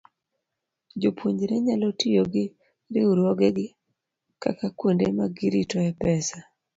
Jopuonjre 1.01 1.55
nyalo 1.65 1.87
tiyo 1.99 2.23
gi 2.33 2.45
riwruogegi 2.93 3.67
kaka 4.43 4.67
kuonde 4.77 5.05
ma 5.17 5.25
giritoe 5.37 5.89
pesa. 6.01 6.37